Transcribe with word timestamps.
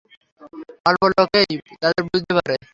অল্প 0.85 1.01
লোকেই 1.11 1.49
তাঁদের 1.81 2.03
বুঝতে 2.07 2.31
পারে। 2.37 2.55